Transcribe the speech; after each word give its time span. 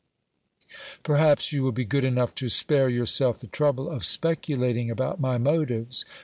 "Perhaps 1.03 1.53
you 1.53 1.61
will 1.61 1.71
be 1.73 1.85
good 1.85 2.03
enough 2.03 2.33
to 2.33 2.49
spare 2.49 2.89
yourself 2.89 3.37
the 3.39 3.45
trouble 3.45 3.87
of 3.87 4.03
speculating 4.03 4.89
about 4.89 5.19
my 5.21 5.37
motives. 5.37 6.05